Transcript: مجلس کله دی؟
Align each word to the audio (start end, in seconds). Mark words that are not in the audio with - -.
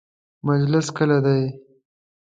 مجلس 0.47 0.85
کله 0.97 1.17
دی؟ 1.25 1.41